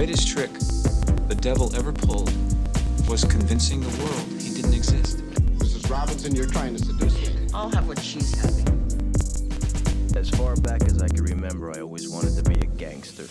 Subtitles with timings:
[0.00, 0.50] greatest trick
[1.28, 2.32] the devil ever pulled
[3.06, 5.18] was convincing the world he didn't exist.
[5.58, 5.90] Mrs.
[5.90, 7.46] Robinson, you're trying to seduce me.
[7.52, 8.66] I'll have what she's having.
[10.16, 13.26] As far back as I can remember, I always wanted to be a gangster.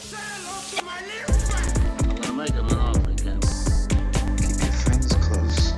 [2.03, 3.15] I'm gonna make him an offer,
[4.37, 5.73] Keep your friends close.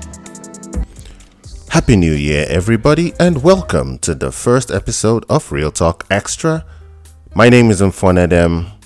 [1.69, 6.65] Happy New Year, everybody, and welcome to the first episode of Reel Talk Extra.
[7.33, 8.80] My name is Mfonedem,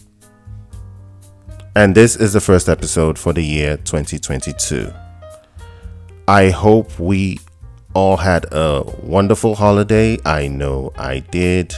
[1.75, 4.91] and this is the first episode for the year 2022.
[6.27, 7.39] I hope we
[7.93, 10.17] all had a wonderful holiday.
[10.25, 11.73] I know I did.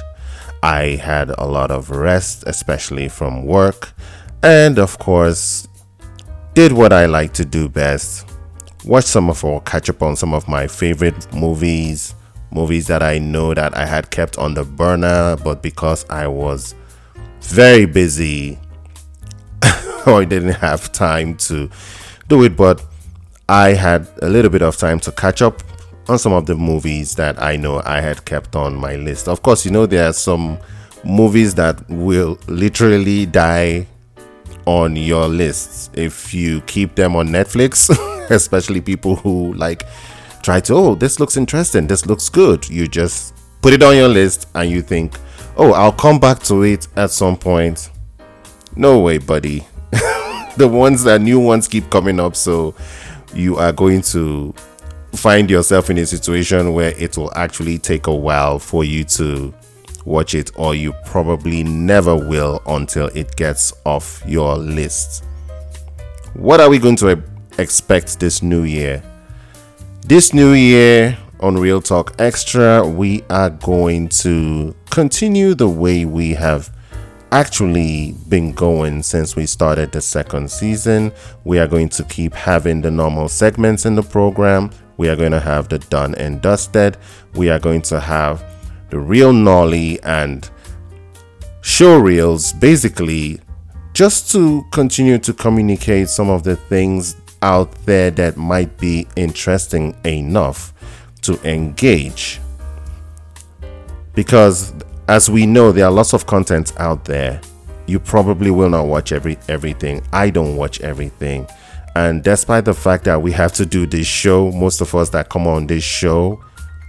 [0.63, 3.93] I had a lot of rest, especially from work,
[4.43, 5.67] and of course,
[6.53, 8.27] did what I like to do best
[8.87, 12.15] watch some of or catch up on some of my favorite movies
[12.51, 16.73] movies that i know that i had kept on the burner but because i was
[17.41, 18.57] very busy
[20.13, 21.69] or didn't have time to
[22.27, 22.83] do it but
[23.49, 25.61] i had a little bit of time to catch up
[26.07, 29.41] on some of the movies that i know i had kept on my list of
[29.41, 30.57] course you know there are some
[31.03, 33.85] movies that will literally die
[34.67, 37.89] on your lists if you keep them on Netflix,
[38.29, 39.83] especially people who like
[40.43, 42.69] try to, oh, this looks interesting, this looks good.
[42.69, 45.17] You just put it on your list and you think,
[45.55, 47.89] oh, I'll come back to it at some point.
[48.75, 49.65] No way, buddy.
[50.67, 52.73] the ones that new ones keep coming up, so
[53.33, 54.53] you are going to
[55.13, 59.53] find yourself in a situation where it will actually take a while for you to
[60.03, 65.25] watch it, or you probably never will until it gets off your list.
[66.33, 67.23] What are we going to
[67.59, 69.03] expect this new year?
[70.01, 76.33] This new year on Reel Talk Extra, we are going to continue the way we
[76.33, 76.75] have
[77.31, 81.11] actually been going since we started the second season.
[81.43, 84.71] We are going to keep having the normal segments in the program.
[84.97, 86.97] We are going to have the done and dusted.
[87.35, 88.43] We are going to have
[88.89, 90.49] the real Nolly and
[91.61, 93.39] show reels basically
[93.93, 99.95] just to continue to communicate some of the things out there that might be interesting
[100.05, 100.73] enough
[101.21, 102.39] to engage
[104.13, 104.73] because
[105.07, 107.39] as we know there are lots of content out there.
[107.85, 110.01] You probably will not watch every everything.
[110.11, 111.47] I don't watch everything.
[111.95, 115.29] And despite the fact that we have to do this show most of us that
[115.29, 116.43] come on this show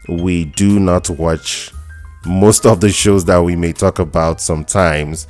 [0.09, 1.73] we do not watch
[2.27, 5.27] most of the shows that we may talk about sometimes.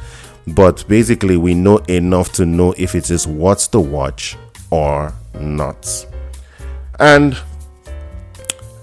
[0.46, 4.36] But basically we know enough to know if it is worth to watch
[4.70, 6.06] or not.
[6.98, 7.36] And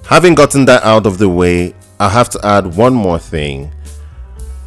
[0.05, 3.71] having gotten that out of the way i have to add one more thing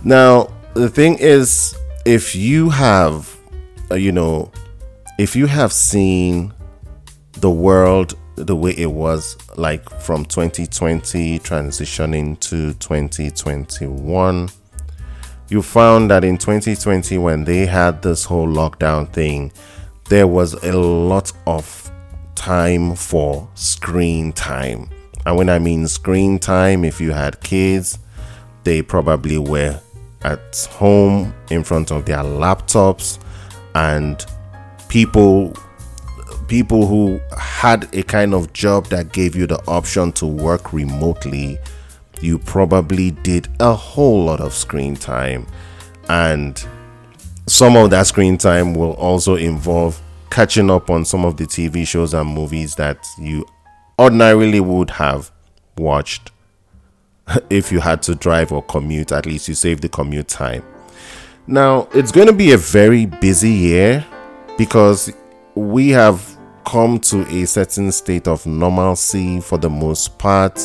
[0.05, 3.37] now the thing is if you have
[3.91, 4.51] uh, you know
[5.19, 6.53] if you have seen
[7.33, 14.49] the world the way it was like from 2020 transitioning to 2021
[15.49, 19.51] you found that in 2020 when they had this whole lockdown thing
[20.09, 21.91] there was a lot of
[22.35, 24.89] time for screen time.
[25.27, 27.99] And when i mean screen time if you had kids
[28.65, 29.81] they probably were
[30.23, 33.19] at home in front of their laptops
[33.75, 34.25] and
[34.89, 35.55] people
[36.49, 41.59] people who had a kind of job that gave you the option to work remotely,
[42.21, 45.47] you probably did a whole lot of screen time.
[46.09, 46.67] And
[47.47, 50.00] some of that screen time will also involve
[50.31, 53.47] catching up on some of the TV shows and movies that you
[53.99, 55.31] ordinarily would have
[55.77, 56.31] watched
[57.50, 59.12] if you had to drive or commute.
[59.12, 60.62] At least you save the commute time.
[61.47, 64.06] Now, it's going to be a very busy year
[64.59, 65.12] because
[65.55, 66.37] we have
[66.67, 70.61] come to a certain state of normalcy for the most part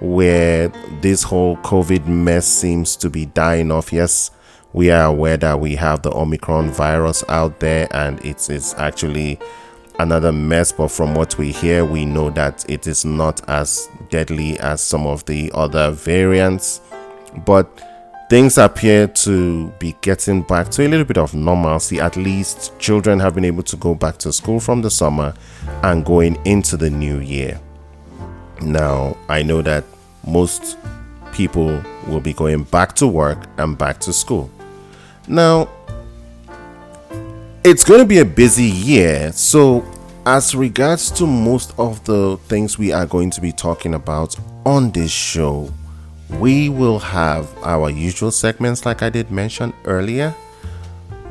[0.00, 0.68] where
[1.02, 3.92] this whole COVID mess seems to be dying off.
[3.92, 4.30] Yes,
[4.72, 9.38] we are aware that we have the Omicron virus out there and it is actually
[9.98, 14.58] another mess, but from what we hear, we know that it is not as deadly
[14.58, 16.80] as some of the other variants.
[17.44, 17.82] But
[18.30, 22.00] things appear to be getting back to a little bit of normalcy.
[22.00, 25.34] At least children have been able to go back to school from the summer
[25.82, 27.60] and going into the new year.
[28.60, 29.84] Now, I know that
[30.26, 30.78] most
[31.32, 34.50] people will be going back to work and back to school.
[35.26, 35.68] Now,
[37.64, 39.84] it's going to be a busy year, so
[40.26, 44.90] as regards to most of the things we are going to be talking about on
[44.90, 45.72] this show,
[46.38, 50.34] we will have our usual segments like I did mention earlier.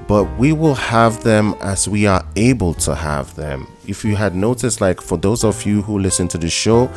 [0.07, 3.67] but we will have them as we are able to have them.
[3.87, 6.91] If you had noticed, like for those of you who listen to the show,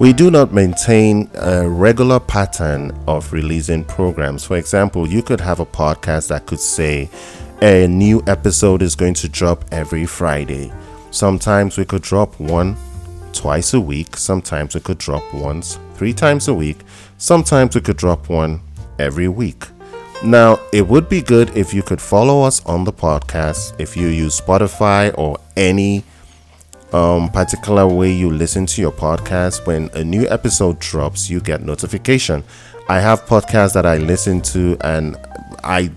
[0.00, 4.44] we do not maintain a regular pattern of releasing programs.
[4.44, 7.08] For example, you could have a podcast that could say
[7.62, 10.72] a new episode is going to drop every Friday.
[11.12, 12.76] Sometimes we could drop one
[13.32, 14.16] twice a week.
[14.16, 16.78] Sometimes we could drop once three times a week.
[17.18, 18.60] Sometimes we could drop one
[18.98, 19.64] every week.
[20.24, 23.78] Now, it would be good if you could follow us on the podcast.
[23.80, 26.02] If you use Spotify or any
[26.92, 31.62] um, particular way you listen to your podcast, when a new episode drops, you get
[31.62, 32.42] notification.
[32.88, 35.16] I have podcasts that I listen to, and
[35.62, 35.92] I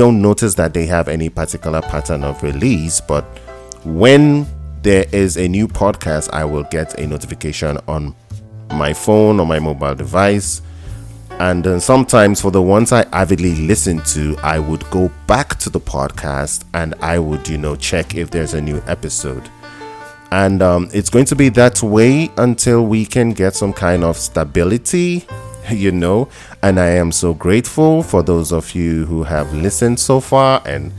[0.00, 3.22] don't notice that they have any particular pattern of release, but
[3.84, 4.46] when
[4.80, 8.14] there is a new podcast, I will get a notification on
[8.70, 10.62] my phone or my mobile device.
[11.32, 15.68] And then sometimes, for the ones I avidly listen to, I would go back to
[15.68, 19.50] the podcast and I would, you know, check if there's a new episode.
[20.32, 24.16] And um, it's going to be that way until we can get some kind of
[24.16, 25.26] stability,
[25.70, 26.28] you know.
[26.62, 30.92] And I am so grateful for those of you who have listened so far and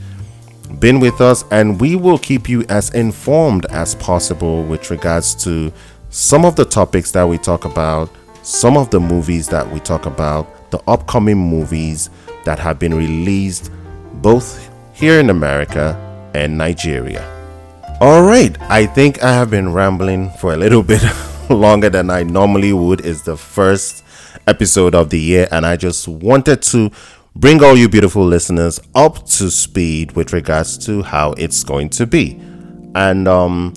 [0.78, 5.72] been with us, and we will keep you as informed as possible with regards to
[6.10, 8.10] some of the topics that we talk about,
[8.42, 12.10] some of the movies that we talk about, the upcoming movies
[12.44, 13.70] that have been released
[14.14, 15.96] both here in America
[16.34, 17.28] and Nigeria.
[18.00, 21.02] All right, I think I have been rambling for a little bit
[21.48, 23.04] longer than I normally would.
[23.06, 24.04] It's the first
[24.46, 26.90] episode of the year, and I just wanted to
[27.34, 32.06] bring all you beautiful listeners up to speed with regards to how it's going to
[32.06, 32.38] be.
[32.94, 33.74] And um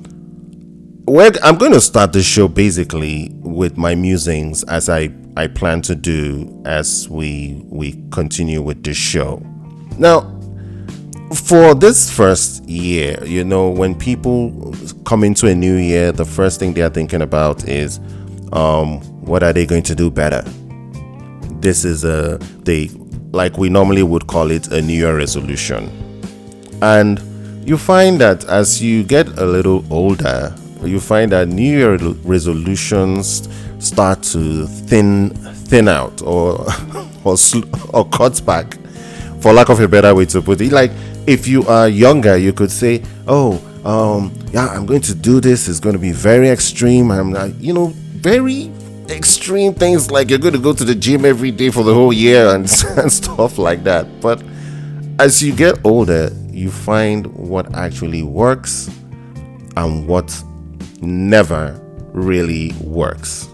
[1.08, 5.96] I'm going to start the show basically with my musings as I I plan to
[5.96, 9.42] do as we we continue with the show.
[9.98, 10.32] Now,
[11.34, 14.74] for this first year, you know, when people
[15.06, 18.00] come into a new year, the first thing they are thinking about is
[18.56, 20.42] um, what are they going to do better?
[21.60, 22.88] This is a they
[23.32, 25.90] like we normally would call it a New Year resolution.
[26.82, 27.20] And
[27.68, 33.50] you find that as you get a little older, you find that New Year resolutions
[33.80, 35.32] start to thin
[35.68, 36.66] thin out or
[37.24, 37.36] or
[37.94, 38.78] or cut back,
[39.42, 40.72] for lack of a better way to put it.
[40.72, 40.92] Like
[41.28, 45.68] if you are younger, you could say, "Oh, um, yeah, I'm going to do this.
[45.68, 47.12] It's going to be very extreme.
[47.12, 47.94] I'm, you know,
[48.26, 48.72] very
[49.08, 52.12] extreme things like you're going to go to the gym every day for the whole
[52.12, 52.62] year and,
[52.98, 54.20] and stuff like that.
[54.20, 54.44] But
[55.20, 58.90] as you get older, you find what actually works
[59.78, 60.44] and what
[61.02, 61.80] never
[62.14, 63.48] really works.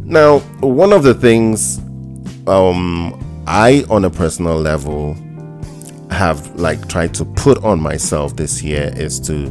[0.00, 1.78] Now, one of the things
[2.46, 5.16] um, I, on a personal level,
[6.10, 9.46] have like tried to put on myself this year is to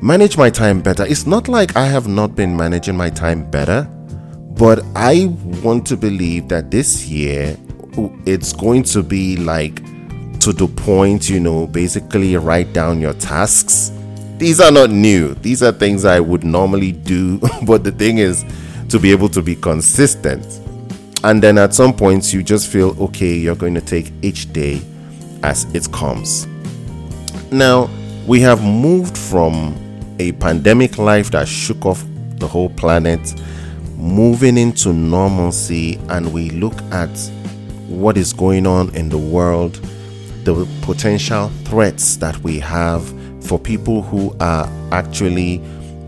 [0.00, 1.04] manage my time better.
[1.04, 3.88] It's not like I have not been managing my time better
[4.58, 5.26] but I
[5.62, 7.56] want to believe that this year
[8.26, 9.76] it's going to be like
[10.40, 13.92] to the point, you know, basically write down your tasks.
[14.36, 15.34] These are not new.
[15.34, 18.44] These are things I would normally do, but the thing is
[18.88, 20.60] to be able to be consistent.
[21.22, 24.82] And then at some points you just feel okay, you're going to take each day
[25.44, 26.48] as it comes.
[27.52, 27.88] Now,
[28.26, 29.76] we have moved from
[30.18, 32.04] a pandemic life that shook off
[32.36, 33.34] the whole planet
[33.96, 37.10] moving into normalcy and we look at
[37.88, 39.74] what is going on in the world,
[40.44, 43.02] the potential threats that we have
[43.44, 45.60] for people who are actually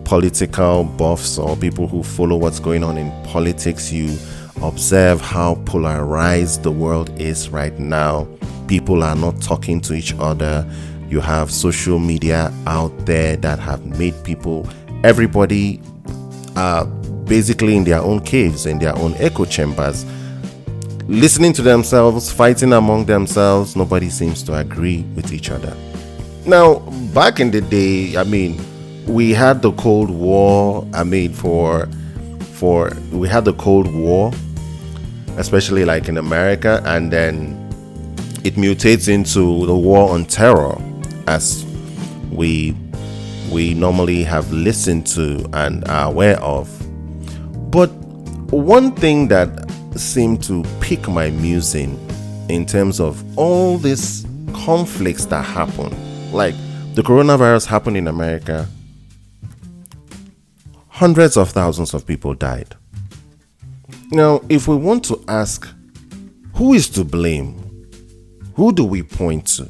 [0.05, 4.17] political buffs or people who follow what's going on in politics, you
[4.61, 8.27] observe how polarized the world is right now.
[8.67, 10.65] People are not talking to each other.
[11.11, 14.65] You have social media out there that have made people,
[15.03, 15.81] everybody,
[16.55, 16.85] uh,
[17.25, 20.05] basically in their own caves, in their own echo chambers,
[21.09, 23.75] listening to themselves, fighting among themselves.
[23.75, 25.75] Nobody seems to agree with each other.
[26.45, 26.79] Now,
[27.13, 28.57] back in the day, I mean,
[29.05, 30.87] we had the Cold War.
[30.93, 31.89] I mean, for
[32.53, 34.31] for we had the Cold War,
[35.35, 37.57] especially like in America, and then
[38.45, 40.81] it mutates into the war on terror,
[41.27, 41.65] as
[42.31, 42.75] we
[43.51, 46.69] we normally have listened to and are aware of
[47.71, 47.89] but
[48.51, 51.97] one thing that seemed to pique my musing
[52.49, 55.89] in terms of all these conflicts that happen,
[56.33, 56.55] like
[56.95, 58.67] the coronavirus happened in America,
[60.89, 62.75] hundreds of thousands of people died.
[64.11, 65.67] Now, if we want to ask
[66.55, 67.57] who is to blame,
[68.55, 69.69] who do we point to?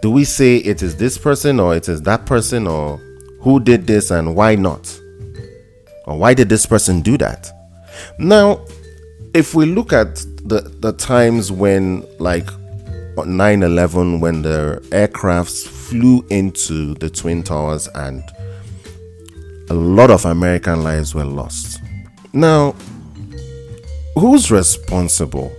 [0.00, 2.98] Do we say it is this person or it is that person or
[3.40, 5.00] who did this and why not?
[6.06, 7.50] Or why did this person do that?
[8.18, 8.64] Now,
[9.34, 12.48] if we look at the, the times when, like
[13.16, 18.22] 9 11, when the aircrafts flew into the Twin Towers and
[19.70, 21.80] a lot of American lives were lost.
[22.32, 22.74] Now,
[24.14, 25.52] who's responsible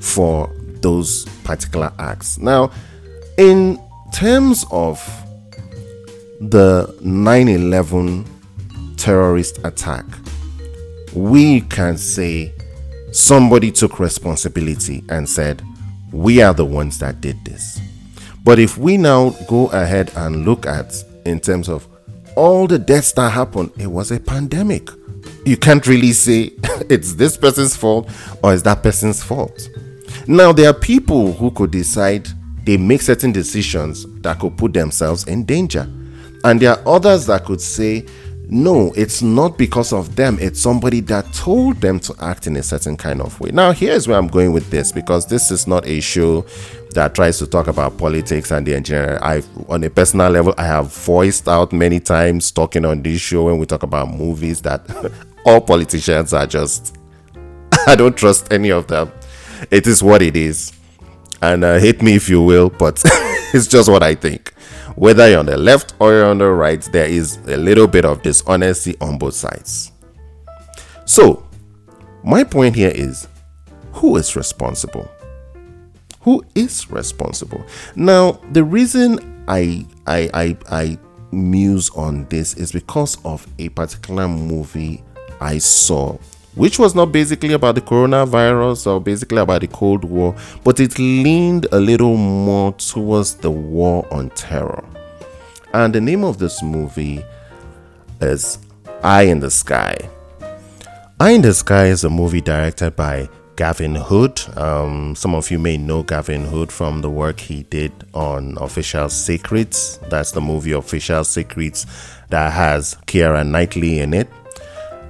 [0.00, 0.50] for
[0.80, 2.38] those particular acts?
[2.38, 2.72] Now,
[3.38, 3.80] in
[4.12, 4.98] terms of
[6.40, 8.24] the 9 11
[8.96, 10.04] terrorist attack,
[11.14, 12.52] we can say
[13.12, 15.62] somebody took responsibility and said,
[16.12, 17.80] We are the ones that did this.
[18.44, 21.86] But if we now go ahead and look at, in terms of
[22.36, 24.88] all the deaths that happened, it was a pandemic.
[25.44, 26.52] You can't really say
[26.88, 28.10] it's this person's fault
[28.42, 29.68] or it's that person's fault.
[30.28, 32.28] Now, there are people who could decide
[32.66, 35.88] they make certain decisions that could put themselves in danger.
[36.44, 38.04] And there are others that could say,
[38.48, 40.36] no, it's not because of them.
[40.40, 43.50] It's somebody that told them to act in a certain kind of way.
[43.50, 46.44] Now, here's where I'm going with this because this is not a show
[46.94, 49.18] that tries to talk about politics and the engineering.
[49.22, 53.44] I, on a personal level, I have voiced out many times talking on this show
[53.44, 54.88] when we talk about movies that
[55.44, 56.96] all politicians are just.
[57.86, 59.12] I don't trust any of them.
[59.70, 60.72] It is what it is,
[61.42, 63.02] and uh, hate me if you will, but
[63.54, 64.52] it's just what I think.
[64.96, 68.04] Whether you're on the left or you're on the right, there is a little bit
[68.04, 69.92] of dishonesty on both sides.
[71.04, 71.46] So,
[72.24, 73.28] my point here is
[73.92, 75.08] who is responsible?
[76.22, 77.64] Who is responsible?
[77.94, 80.98] Now, the reason I I I, I
[81.32, 85.04] muse on this is because of a particular movie
[85.40, 86.18] I saw
[86.56, 90.34] which was not basically about the coronavirus or basically about the Cold War,
[90.64, 94.84] but it leaned a little more towards the war on terror.
[95.72, 97.22] And the name of this movie
[98.20, 98.58] is
[99.04, 99.96] Eye in the Sky.
[101.20, 104.40] Eye in the Sky is a movie directed by Gavin Hood.
[104.56, 109.10] Um, some of you may know Gavin Hood from the work he did on Official
[109.10, 109.98] Secrets.
[110.08, 111.86] That's the movie Official Secrets
[112.30, 114.28] that has Keira Knightley in it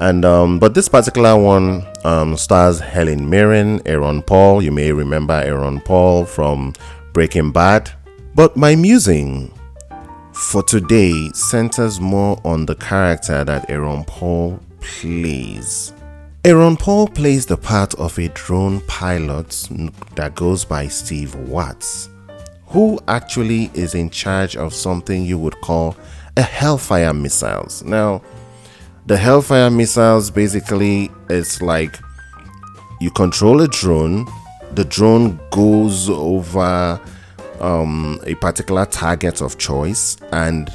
[0.01, 4.63] and um, but this particular one um, stars Helen Mirren, Aaron Paul.
[4.63, 6.75] You may remember Aaron Paul from
[7.13, 7.91] Breaking Bad.
[8.35, 9.53] But my musing
[10.33, 15.95] for today centers more on the character that Aaron Paul plays.
[16.45, 19.69] Aaron Paul plays the part of a drone pilot
[20.15, 22.11] that goes by Steve Watts,
[22.67, 25.97] who actually is in charge of something you would call
[26.37, 27.83] a Hellfire missiles.
[27.83, 28.23] Now,
[29.07, 31.97] the Hellfire missiles basically it's like
[33.01, 34.27] you control a drone,
[34.73, 37.01] the drone goes over
[37.61, 40.73] um, a particular target of choice and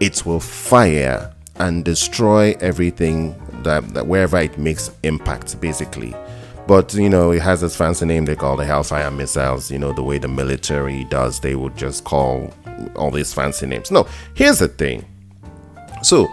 [0.00, 6.14] it will fire and destroy everything that, that wherever it makes impact basically.
[6.66, 9.92] But you know it has this fancy name they call the hellfire missiles you know
[9.92, 12.54] the way the military does they would just call
[12.94, 13.90] all these fancy names.
[13.90, 15.04] No here's the thing.
[16.02, 16.32] So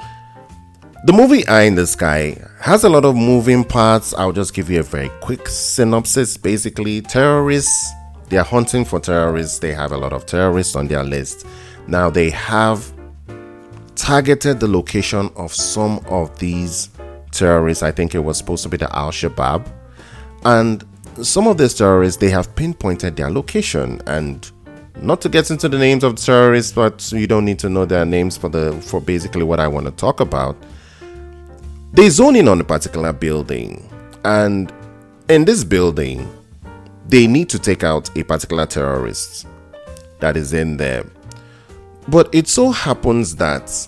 [1.04, 4.14] the movie Eye in the Sky has a lot of moving parts.
[4.14, 6.38] I'll just give you a very quick synopsis.
[6.38, 7.92] Basically, terrorists,
[8.30, 9.58] they are hunting for terrorists.
[9.58, 11.48] They have a lot of terrorists on their list.
[11.88, 12.94] Now, they have
[13.96, 16.90] targeted the location of some of these
[17.32, 17.82] terrorists.
[17.82, 19.66] I think it was supposed to be the Al Shabaab.
[20.46, 20.86] And
[21.24, 24.52] some of these terrorists, they have pinpointed their location and
[25.02, 28.06] not to get into the names of terrorists, but you don't need to know their
[28.06, 30.56] names for the for basically what I want to talk about
[31.94, 33.88] they zone in on a particular building,
[34.24, 34.72] and
[35.30, 36.30] in this building,
[37.08, 39.48] they need to take out a particular terrorist
[40.20, 41.06] that is in there.
[42.08, 43.88] But it so happens that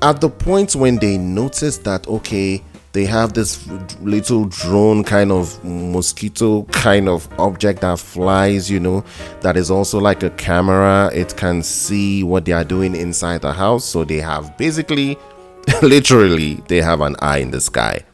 [0.00, 3.66] at the point when they notice that, okay, they have this
[4.02, 9.02] little drone kind of mosquito kind of object that flies, you know,
[9.40, 11.10] that is also like a camera.
[11.14, 13.84] It can see what they are doing inside the house.
[13.84, 15.16] So they have basically
[15.82, 18.04] literally they have an eye in the sky.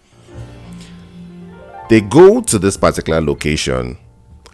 [1.88, 3.96] They go to this particular location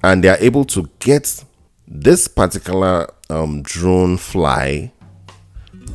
[0.02, 1.44] and they are able to get
[1.88, 4.92] this particular um, drone fly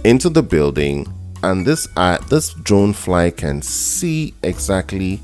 [0.03, 1.08] into the building
[1.44, 5.22] and this uh, this drone fly can see exactly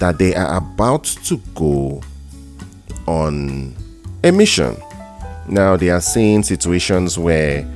[0.00, 2.00] that they are about to go
[3.06, 3.74] on
[4.24, 4.76] a mission.
[5.48, 7.68] Now they are seeing situations where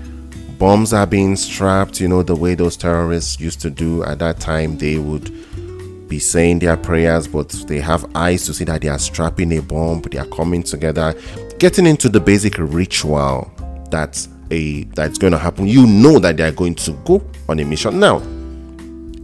[0.58, 4.40] bombs are being strapped, you know, the way those terrorists used to do at that
[4.40, 4.78] time.
[4.78, 5.30] They would
[6.08, 9.60] be saying their prayers, but they have eyes to see that they are strapping a
[9.60, 11.14] bomb, they are coming together.
[11.58, 13.50] getting into the basic ritual
[13.90, 15.66] that's a that's going to happen.
[15.66, 17.98] You know that they are going to go on a mission.
[17.98, 18.22] Now,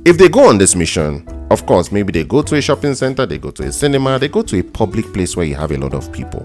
[0.05, 3.27] if they go on this mission, of course, maybe they go to a shopping center,
[3.27, 5.79] they go to a cinema, they go to a public place where you have a
[5.79, 6.45] lot of people,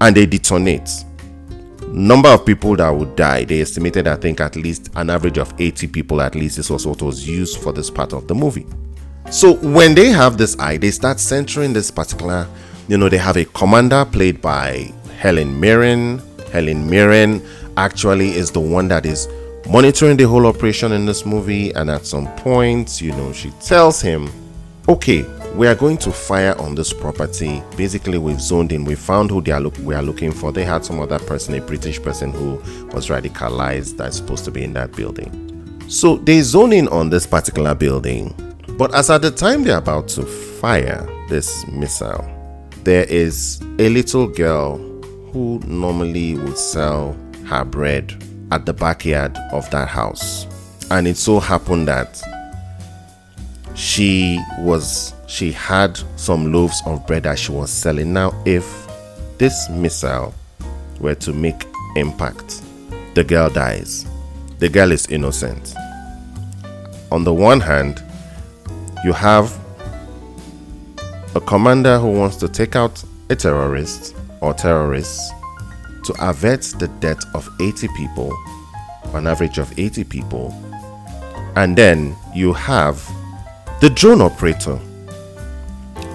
[0.00, 0.88] and they detonate.
[1.92, 5.52] Number of people that would die, they estimated, I think, at least an average of
[5.60, 6.22] 80 people.
[6.22, 8.66] At least this was what was used for this part of the movie.
[9.30, 12.48] So when they have this eye, they start centering this particular.
[12.88, 16.22] You know, they have a commander played by Helen Mirren.
[16.50, 17.46] Helen Mirren
[17.76, 19.28] actually is the one that is
[19.68, 21.72] monitoring the whole operation in this movie.
[21.72, 24.30] And at some point, you know, she tells him,
[24.88, 27.62] okay, we are going to fire on this property.
[27.76, 28.84] Basically, we've zoned in.
[28.84, 30.50] We found who they are look we are looking for.
[30.50, 32.56] They had some other person, a British person who
[32.94, 35.84] was radicalized that's supposed to be in that building.
[35.88, 38.34] So they zone in on this particular building.
[38.78, 42.26] But as at the time they're about to fire this missile,
[42.84, 44.78] there is a little girl
[45.32, 47.14] who normally would sell
[47.46, 50.46] her bread at the backyard of that house.
[50.90, 52.22] And it so happened that
[53.74, 58.12] she was she had some loaves of bread that she was selling.
[58.12, 58.86] Now, if
[59.38, 60.34] this missile
[61.00, 61.64] were to make
[61.96, 62.60] impact,
[63.14, 64.04] the girl dies.
[64.58, 65.74] The girl is innocent.
[67.10, 68.02] On the one hand,
[69.06, 69.58] you have
[71.34, 75.30] a commander who wants to take out a terrorist or terrorists
[76.04, 78.36] to avert the death of 80 people,
[79.14, 80.52] an average of 80 people.
[81.56, 83.02] And then you have
[83.80, 84.78] the drone operator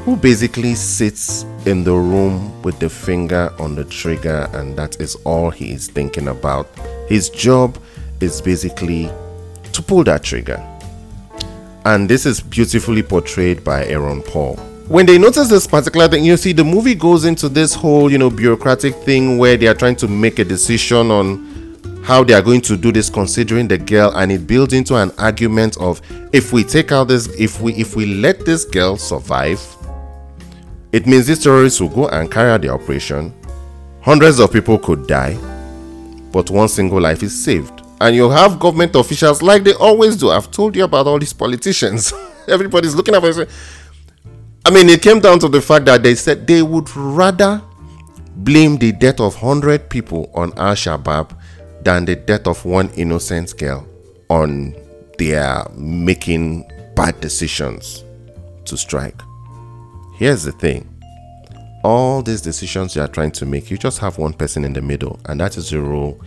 [0.08, 5.16] who basically sits in the room with the finger on the trigger and that is
[5.26, 6.66] all he is thinking about.
[7.10, 7.78] His job
[8.22, 9.12] is basically
[9.74, 10.66] to pull that trigger.
[11.84, 14.56] And this is beautifully portrayed by Aaron Paul.
[14.88, 18.18] When they notice this particular thing, you see the movie goes into this whole, you
[18.18, 22.42] know, bureaucratic thing where they are trying to make a decision on how they are
[22.42, 26.54] going to do this considering the girl and it builds into an argument of if
[26.54, 29.60] we take out this if we if we let this girl survive
[30.92, 33.34] it means these terrorists will go and carry out the operation.
[34.02, 35.36] Hundreds of people could die,
[36.32, 37.82] but one single life is saved.
[38.00, 40.30] And you'll have government officials like they always do.
[40.30, 42.14] I've told you about all these politicians.
[42.48, 43.40] Everybody's looking at us.
[44.64, 47.62] I mean, it came down to the fact that they said they would rather
[48.38, 51.38] blame the death of 100 people on Al Shabaab
[51.84, 53.88] than the death of one innocent girl
[54.30, 54.76] on
[55.18, 58.04] their making bad decisions
[58.66, 59.20] to strike.
[60.18, 60.94] Here's the thing
[61.84, 64.82] all these decisions you are trying to make, you just have one person in the
[64.82, 66.20] middle, and that is the role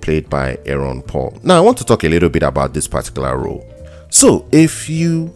[0.00, 1.38] played by Aaron Paul.
[1.42, 3.64] Now, I want to talk a little bit about this particular role.
[4.10, 5.32] So, if you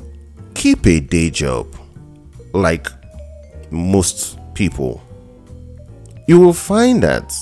[0.55, 1.67] keep a day job
[2.55, 2.89] like
[3.71, 5.03] most people,
[6.27, 7.33] you will find that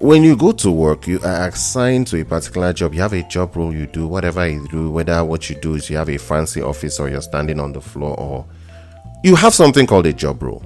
[0.00, 2.94] when you go to work, you are assigned to a particular job.
[2.94, 5.90] You have a job role you do, whatever you do, whether what you do is
[5.90, 8.46] you have a fancy office or you're standing on the floor or
[9.22, 10.64] you have something called a job role.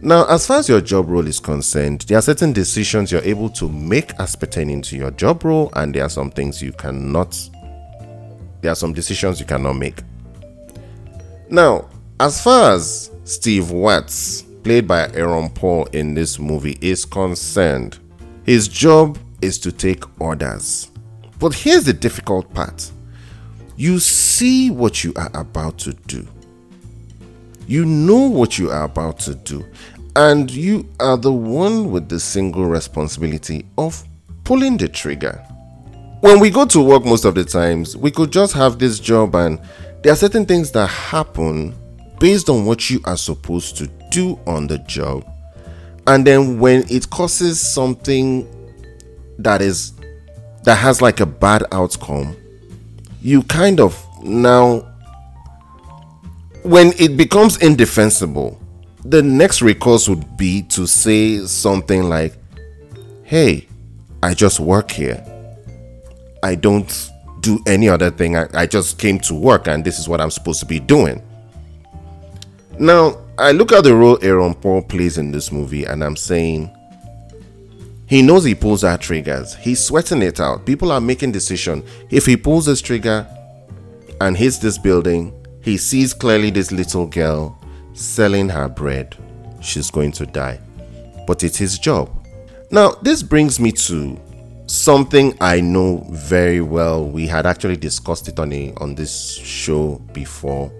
[0.00, 3.48] Now, as far as your job role is concerned, there are certain decisions you're able
[3.50, 7.38] to make as pertaining to your job role, and there are some things you cannot,
[8.60, 10.02] there are some decisions you cannot make.
[11.48, 11.88] Now,
[12.20, 17.98] as far as Steve Watts, played by Aaron Paul in this movie, is concerned,
[18.44, 20.90] his job is to take orders.
[21.38, 22.90] But here's the difficult part
[23.78, 26.26] you see what you are about to do
[27.66, 29.64] you know what you are about to do,
[30.14, 34.02] and you are the one with the single responsibility of
[34.44, 35.42] pulling the trigger.
[36.20, 39.34] When we go to work, most of the times, we could just have this job,
[39.34, 39.60] and
[40.02, 41.74] there are certain things that happen
[42.18, 45.24] based on what you are supposed to do on the job.
[46.06, 48.46] And then when it causes something
[49.38, 49.92] that is
[50.62, 52.36] that has like a bad outcome,
[53.20, 54.95] you kind of now
[56.66, 58.60] when it becomes indefensible,
[59.04, 62.34] the next recourse would be to say something like,
[63.22, 63.68] Hey,
[64.22, 65.24] I just work here.
[66.42, 68.36] I don't do any other thing.
[68.36, 71.22] I, I just came to work and this is what I'm supposed to be doing.
[72.80, 76.70] Now, I look at the role Aaron Paul plays in this movie and I'm saying,
[78.08, 79.54] he knows he pulls out triggers.
[79.54, 80.66] He's sweating it out.
[80.66, 81.84] People are making decision.
[82.10, 83.26] If he pulls this trigger
[84.20, 85.32] and hits this building,
[85.66, 87.58] he sees clearly this little girl
[87.92, 89.16] selling her bread.
[89.60, 90.60] She's going to die.
[91.26, 92.08] But it's his job.
[92.70, 94.16] Now, this brings me to
[94.66, 97.04] something I know very well.
[97.04, 100.70] We had actually discussed it on a, on this show before,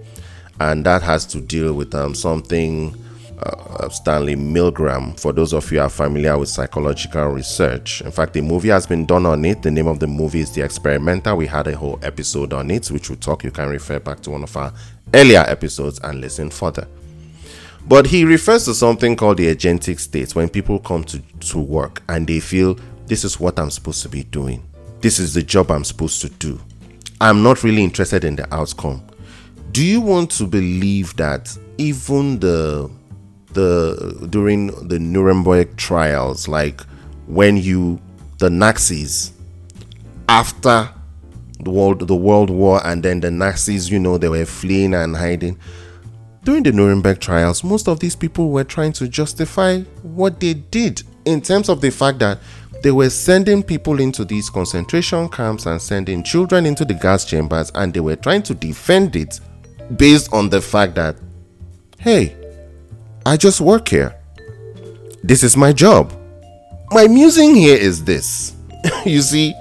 [0.61, 2.95] and that has to deal with um, something
[3.39, 5.19] uh, Stanley Milgram.
[5.19, 9.05] For those of you are familiar with psychological research, in fact, the movie has been
[9.05, 9.61] done on it.
[9.61, 11.35] The name of the movie is The Experimenter.
[11.35, 13.43] We had a whole episode on it, which we'll talk.
[13.43, 14.73] You can refer back to one of our
[15.13, 16.87] earlier episodes and listen further.
[17.87, 22.03] But he refers to something called the agentic state when people come to, to work
[22.09, 24.67] and they feel this is what I'm supposed to be doing.
[24.99, 26.59] This is the job I'm supposed to do.
[27.21, 29.07] I'm not really interested in the outcome.
[29.71, 32.91] Do you want to believe that even the
[33.57, 36.81] the during the Nuremberg trials, like
[37.25, 37.99] when you
[38.37, 39.33] the Nazis
[40.29, 40.89] after
[41.59, 45.17] the world the World War and then the Nazis, you know, they were fleeing and
[45.17, 45.59] hiding.
[46.43, 51.03] During the Nuremberg trials, most of these people were trying to justify what they did
[51.25, 52.39] in terms of the fact that
[52.83, 57.71] they were sending people into these concentration camps and sending children into the gas chambers,
[57.75, 59.41] and they were trying to defend it
[59.97, 61.17] based on the fact that,
[61.99, 62.35] hey,
[63.27, 64.15] I just work here.
[65.23, 66.13] This is my job.
[66.91, 68.55] My musing here is this.
[69.05, 69.53] you see,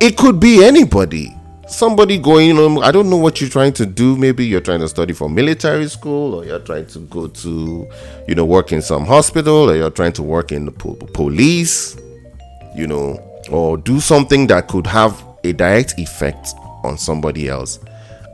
[0.00, 1.34] it could be anybody.
[1.68, 4.16] Somebody going on, I don't know what you're trying to do.
[4.16, 7.88] Maybe you're trying to study for military school, or you're trying to go to,
[8.26, 11.96] you know, work in some hospital, or you're trying to work in the po- police
[12.74, 13.18] you know,
[13.50, 17.80] or do something that could have a direct effect on somebody else.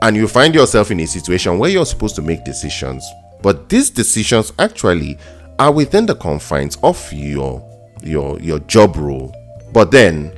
[0.02, 3.08] And you find yourself in a situation where you're supposed to make decisions,
[3.44, 5.18] but these decisions actually
[5.58, 7.62] are within the confines of your
[8.02, 9.34] your your job role.
[9.70, 10.32] But then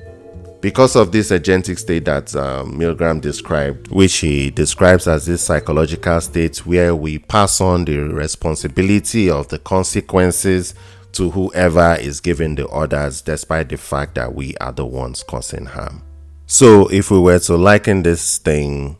[0.60, 6.20] because of this agentic state that um, Milgram described, which he describes as this psychological
[6.20, 10.74] state where we pass on the responsibility of the consequences
[11.12, 15.66] to whoever is giving the orders, despite the fact that we are the ones causing
[15.66, 16.02] harm.
[16.46, 18.98] So, if we were to liken this thing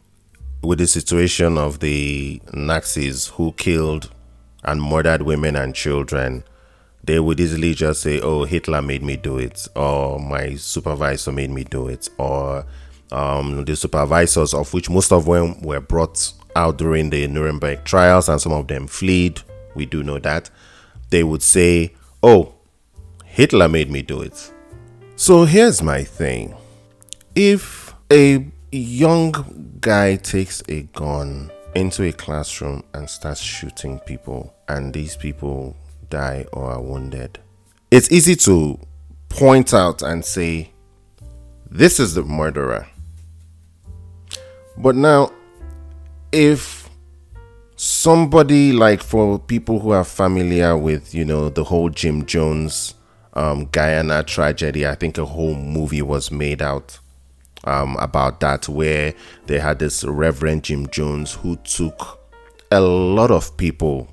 [0.62, 4.11] with the situation of the Nazis who killed
[4.64, 6.45] and murdered women and children,
[7.05, 11.51] they would easily just say, Oh, Hitler made me do it, or my supervisor made
[11.51, 12.66] me do it, or
[13.12, 18.29] um, the supervisors, of which most of them were brought out during the Nuremberg trials
[18.29, 19.42] and some of them fled.
[19.75, 20.51] We do know that.
[21.11, 22.55] They would say, Oh,
[23.25, 24.53] Hitler made me do it.
[25.14, 26.55] So here's my thing.
[27.35, 34.93] If a young guy takes a gun into a classroom and starts shooting people, and
[34.93, 35.77] these people
[36.11, 37.39] die or are wounded,
[37.91, 38.79] it's easy to
[39.29, 40.73] point out and say,
[41.71, 42.89] This is the murderer.
[44.79, 45.33] But now,
[46.33, 46.89] if
[47.77, 52.95] somebody like for people who are familiar with you know the whole Jim Jones
[53.35, 56.99] um, Guyana tragedy, I think a whole movie was made out
[57.67, 59.15] um, about that where
[59.47, 62.21] they had this Reverend Jim Jones who took
[62.71, 64.09] a lot of people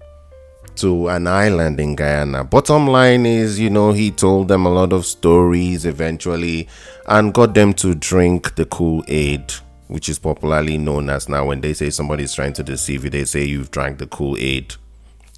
[0.75, 2.43] to an island in Guyana.
[2.43, 6.67] Bottom line is, you know, he told them a lot of stories eventually
[7.07, 9.53] and got them to drink the Kool Aid
[9.93, 13.25] which is popularly known as now when they say somebody's trying to deceive you, they
[13.25, 14.73] say you've drank the Kool Aid.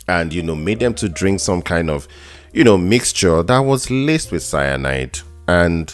[0.07, 2.07] And, you know, made them to drink some kind of,
[2.53, 5.19] you know, mixture that was laced with cyanide.
[5.49, 5.93] And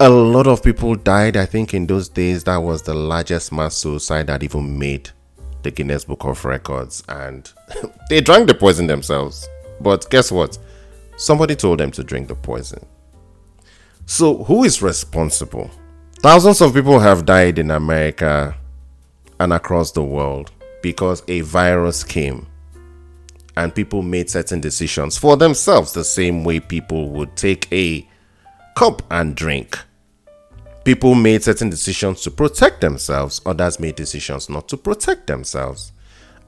[0.00, 1.36] a lot of people died.
[1.36, 5.10] I think in those days, that was the largest mass suicide that even made
[5.62, 7.02] the Guinness Book of Records.
[7.08, 7.50] And
[8.10, 9.48] they drank the poison themselves.
[9.80, 10.58] But guess what?
[11.16, 12.84] Somebody told them to drink the poison.
[14.06, 15.70] So, who is responsible?
[16.18, 18.56] Thousands of people have died in America
[19.40, 20.52] and across the world
[20.82, 22.46] because a virus came
[23.56, 28.06] and people made certain decisions for themselves the same way people would take a
[28.74, 29.78] cup and drink.
[30.84, 35.92] People made certain decisions to protect themselves, others made decisions not to protect themselves.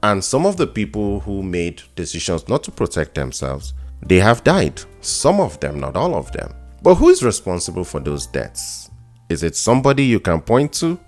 [0.03, 3.73] And some of the people who made decisions not to protect themselves,
[4.05, 4.79] they have died.
[5.01, 6.53] Some of them, not all of them.
[6.83, 8.91] But who is responsible for those deaths?
[9.29, 10.99] Is it somebody you can point to?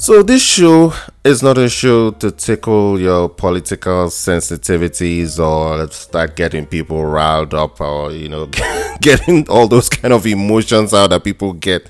[0.00, 0.92] So, this show
[1.24, 7.80] is not a show to tickle your political sensitivities or start getting people riled up
[7.80, 8.46] or, you know,
[9.00, 11.88] getting all those kind of emotions out that people get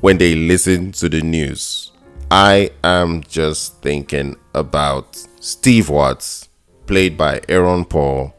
[0.00, 1.90] when they listen to the news.
[2.30, 6.50] I am just thinking about Steve Watts,
[6.84, 8.34] played by Aaron Paul,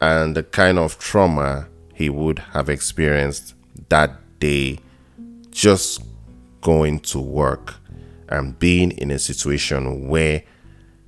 [0.00, 3.54] and the kind of trauma he would have experienced
[3.88, 4.78] that day
[5.50, 6.04] just
[6.60, 7.79] going to work
[8.30, 10.42] and being in a situation where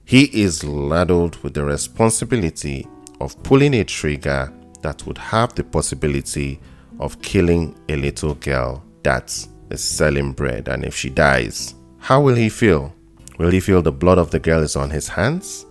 [0.04, 2.86] he is ladled with the responsibility
[3.20, 6.60] of pulling a trigger that would have the possibility
[6.98, 10.68] of killing a little girl that is selling bread.
[10.68, 12.92] And if she dies, how will he feel?
[13.38, 15.66] Will he feel the blood of the girl is on his hands?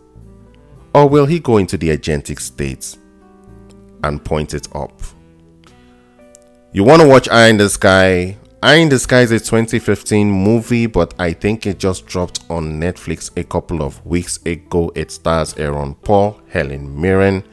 [0.93, 2.97] Or will he go into the agentic state
[4.03, 5.01] and point it up?
[6.73, 8.37] You want to watch Eye in the Sky?
[8.63, 12.79] Eye in the Sky is a 2015 movie, but I think it just dropped on
[12.79, 14.91] Netflix a couple of weeks ago.
[14.93, 17.43] It stars Aaron Paul, Helen Mirren,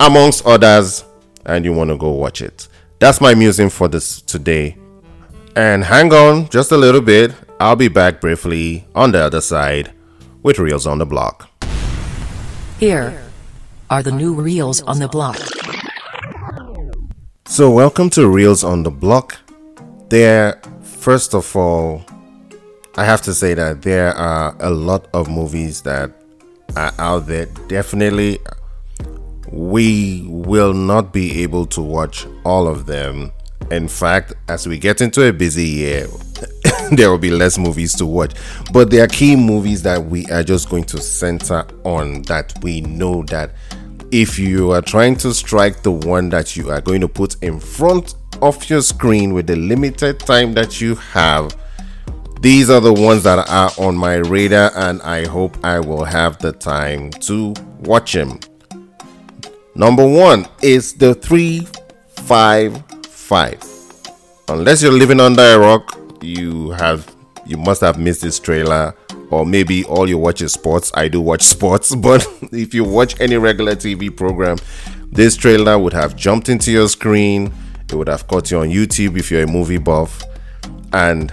[0.00, 1.04] amongst others,
[1.44, 2.68] and you want to go watch it.
[3.00, 4.78] That's my musing for this today.
[5.56, 7.34] And hang on just a little bit.
[7.60, 9.92] I'll be back briefly on the other side
[10.42, 11.50] with Reels on the Block.
[12.80, 13.22] Here
[13.90, 15.36] are the new reels on the block.
[17.44, 19.43] So, welcome to Reels on the Block.
[20.14, 22.04] There, first of all,
[22.96, 26.12] I have to say that there are a lot of movies that
[26.76, 27.46] are out there.
[27.66, 28.38] Definitely,
[29.50, 33.32] we will not be able to watch all of them.
[33.72, 36.06] In fact, as we get into a busy year,
[36.92, 38.34] there will be less movies to watch.
[38.72, 42.82] But there are key movies that we are just going to center on that we
[42.82, 43.50] know that
[44.12, 47.58] if you are trying to strike the one that you are going to put in
[47.58, 51.56] front of your screen with the limited time that you have,
[52.40, 56.38] these are the ones that are on my radar, and I hope I will have
[56.38, 58.40] the time to watch them.
[59.74, 63.62] Number one is the 355.
[64.48, 67.14] Unless you're living under a rock, you have
[67.46, 68.94] you must have missed this trailer
[69.30, 70.92] or maybe all you watch is sports.
[70.94, 74.58] I do watch sports, but if you watch any regular TV program,
[75.10, 77.52] this trailer would have jumped into your screen.
[77.88, 80.22] It would have caught you on YouTube if you're a movie buff.
[80.92, 81.32] And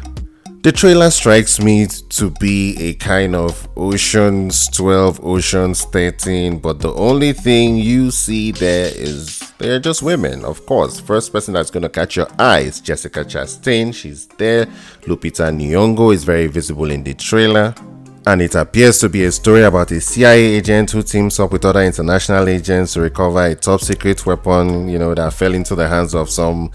[0.63, 6.93] the trailer strikes me to be a kind of Ocean's 12, Ocean's 13, but the
[6.93, 10.99] only thing you see there is they're just women, of course.
[10.99, 13.91] First person that's going to catch your eye is Jessica Chastain.
[13.91, 14.67] She's there.
[15.07, 17.73] Lupita Nyong'o is very visible in the trailer.
[18.27, 21.65] And it appears to be a story about a CIA agent who teams up with
[21.65, 25.87] other international agents to recover a top secret weapon, you know, that fell into the
[25.87, 26.71] hands of some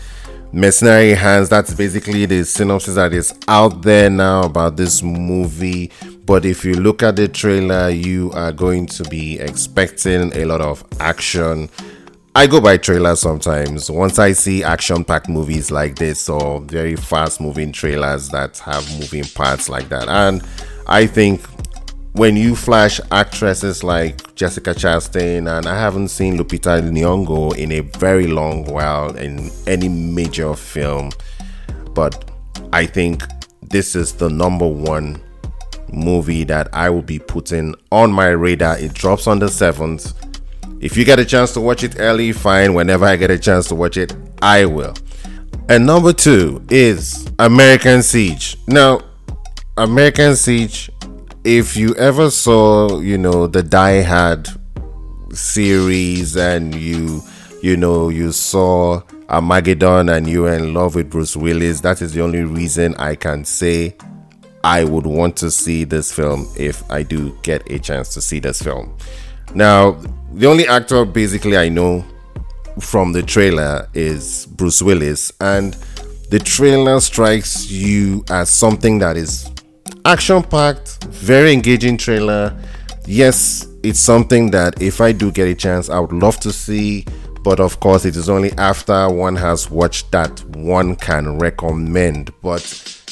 [0.53, 1.49] mercenary hands.
[1.49, 5.93] That's basically the synopsis that is out there now about this movie.
[6.25, 10.61] But if you look at the trailer you are going to be expecting a lot
[10.61, 11.71] of action.
[12.35, 13.91] I go by trailers sometimes.
[13.91, 18.87] Once i see action packed movies like this or very fast moving trailers that have
[18.99, 20.09] moving parts like that.
[20.09, 20.43] And
[20.87, 21.41] i think
[22.17, 27.81] when you flash actresses like Jessica Chastain, and I haven't seen Lupita Nyong'o in a
[27.81, 31.11] very long while in any major film,
[31.93, 32.31] but
[32.73, 33.23] I think
[33.61, 35.21] this is the number one
[35.93, 38.79] movie that I will be putting on my radar.
[38.79, 40.15] It drops on the 7th.
[40.81, 42.73] If you get a chance to watch it early, fine.
[42.73, 44.95] Whenever I get a chance to watch it, I will.
[45.69, 48.57] And number two is American Siege.
[48.69, 49.01] Now,
[49.79, 50.91] American Siege
[51.45, 54.49] if you ever saw, you know, the Die Hard
[55.33, 57.21] series and you,
[57.63, 62.15] you know, you saw Armageddon and you were in love with Bruce Willis, that is
[62.15, 63.95] the only reason I can say
[64.65, 68.41] I would want to see this film if I do get a chance to see
[68.41, 68.97] this film.
[69.55, 70.01] Now,
[70.33, 72.03] the only actor basically I know
[72.81, 75.75] from the trailer is Bruce Willis, and
[76.31, 79.51] the trailer strikes you as something that is
[80.07, 82.57] action packed, very engaging trailer.
[83.07, 87.05] Yes, it's something that if I do get a chance, I would love to see.
[87.43, 92.33] But of course, it is only after one has watched that one can recommend.
[92.41, 92.63] But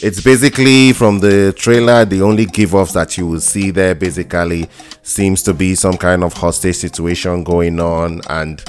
[0.03, 4.69] it's basically from the trailer, the only give offs that you will see there basically
[5.03, 8.21] seems to be some kind of hostage situation going on.
[8.29, 8.63] And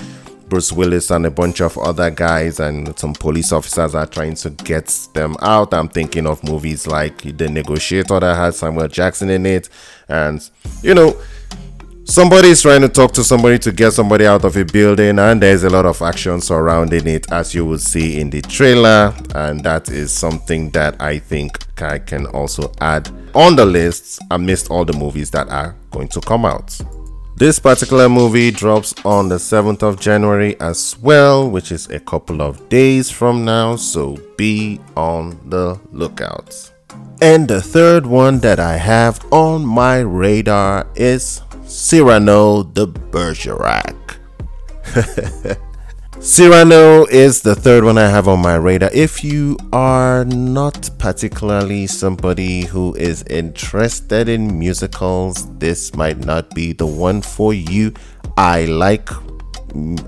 [0.56, 4.50] Bruce Willis and a bunch of other guys and some police officers are trying to
[4.52, 5.74] get them out.
[5.74, 9.68] I'm thinking of movies like The Negotiator that had Samuel Jackson in it.
[10.08, 10.50] And,
[10.82, 11.18] you know,
[12.06, 15.44] somebody is trying to talk to somebody to get somebody out of a building, and
[15.44, 19.14] there's a lot of action surrounding it, as you will see in the trailer.
[19.36, 24.72] And that is something that I think I can also add on the list amidst
[24.72, 26.80] all the movies that are going to come out.
[27.38, 32.42] This particular movie drops on the 7th of January as well, which is a couple
[32.42, 36.72] of days from now, so be on the lookout.
[37.22, 43.96] And the third one that I have on my radar is Cyrano de Bergerac.
[46.26, 48.90] Cyrano is the third one I have on my radar.
[48.92, 56.74] If you are not particularly somebody who is interested in musicals, this might not be
[56.74, 57.94] the one for you.
[58.38, 59.08] I like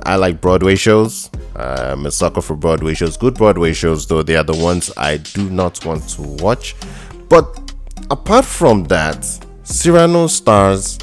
[0.08, 1.30] I like Broadway shows.
[1.56, 3.16] I'm a sucker for Broadway shows.
[3.16, 6.76] Good Broadway shows, though, they are the ones I do not want to watch.
[7.30, 7.76] But
[8.10, 9.24] apart from that,
[9.64, 10.98] Cyrano stars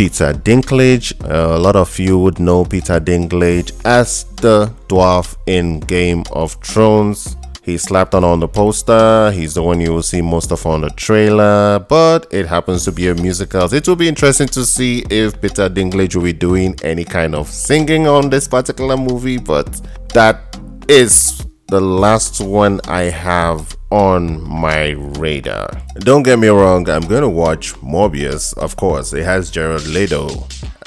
[0.00, 1.12] Peter Dinklage.
[1.30, 6.54] Uh, a lot of you would know Peter Dinklage as the dwarf in Game of
[6.64, 7.36] Thrones.
[7.62, 9.30] He slapped on on the poster.
[9.30, 12.92] He's the one you will see most of on the trailer, but it happens to
[12.92, 13.74] be a musical.
[13.74, 17.46] It will be interesting to see if Peter Dinklage will be doing any kind of
[17.48, 19.68] singing on this particular movie, but
[20.14, 20.56] that
[20.88, 25.68] is the last one I have on my radar.
[25.96, 29.12] Don't get me wrong, I'm going to watch Morbius, of course.
[29.12, 30.28] It has Jared Leto.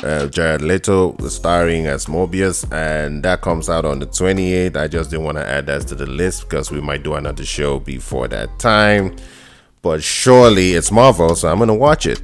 [0.01, 4.75] Uh, Jared Leto starring as Morbius, and that comes out on the 28th.
[4.75, 7.45] I just didn't want to add that to the list because we might do another
[7.45, 9.15] show before that time.
[9.81, 12.21] But surely it's Marvel, so I'm going to watch it.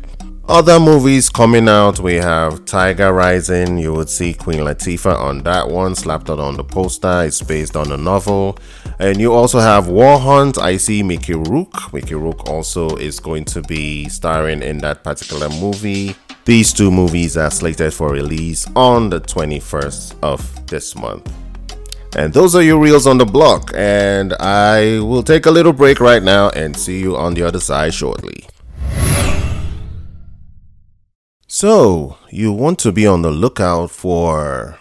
[0.49, 3.77] Other movies coming out, we have Tiger Rising.
[3.77, 7.21] You would see Queen Latifah on that one, slapped out on the poster.
[7.23, 8.57] It's based on a novel.
[8.97, 10.57] And you also have War Hunt.
[10.57, 11.93] I see Mickey Rourke.
[11.93, 16.15] Mickey Rourke also is going to be starring in that particular movie.
[16.45, 21.31] These two movies are slated for release on the 21st of this month.
[22.17, 23.71] And those are your reels on the block.
[23.75, 27.59] And I will take a little break right now and see you on the other
[27.59, 28.47] side shortly.
[31.51, 34.77] So, you want to be on the lookout for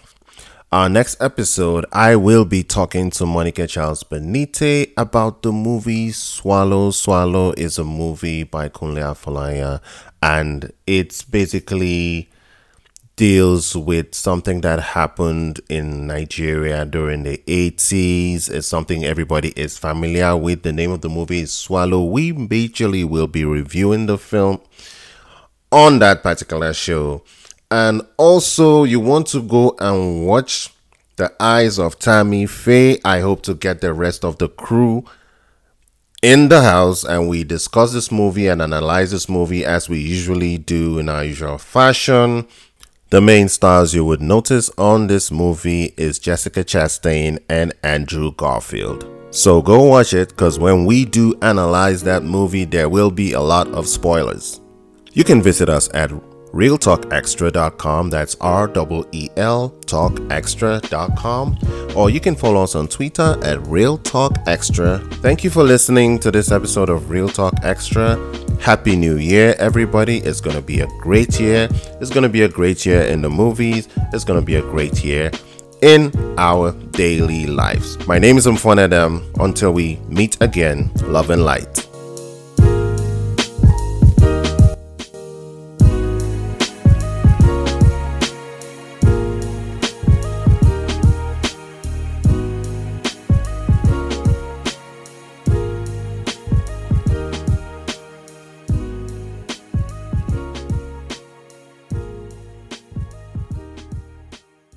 [0.71, 1.87] our next episode.
[1.95, 6.91] I will be talking to Monica Charles Benite about the movie Swallow.
[6.91, 9.81] Swallow is a movie by Kunle Afolayan,
[10.23, 12.29] and it's basically
[13.17, 18.51] deals with something that happened in Nigeria during the 80s.
[18.51, 20.65] It's something everybody is familiar with.
[20.65, 22.05] The name of the movie is Swallow.
[22.05, 24.61] We basically will be reviewing the film
[25.71, 27.23] on that particular show.
[27.71, 30.73] And also, you want to go and watch
[31.17, 32.99] The Eyes of Tammy Faye.
[33.05, 35.05] I hope to get the rest of the crew
[36.23, 40.59] in the house and we discuss this movie and analyze this movie as we usually
[40.59, 42.47] do in our usual fashion.
[43.11, 49.09] The main stars you would notice on this movie is Jessica Chastain and Andrew Garfield.
[49.31, 53.41] So go watch it because when we do analyze that movie, there will be a
[53.41, 54.61] lot of spoilers.
[55.13, 56.11] You can visit us at
[56.53, 58.11] reeltalkextra.com.
[58.11, 61.59] That's R E E L talkextra.com.
[61.97, 64.99] Or you can follow us on Twitter at Reel Talk Extra.
[65.21, 68.17] Thank you for listening to this episode of Reel Talk Extra.
[68.61, 70.19] Happy New Year, everybody.
[70.19, 71.69] It's going to be a great year.
[72.01, 73.89] It's going to be a great year in the movies.
[74.13, 75.31] It's going to be a great year
[75.83, 78.05] in our daily lives.
[78.07, 79.31] My name is Mfon Adam.
[79.39, 81.88] Until we meet again, love and light.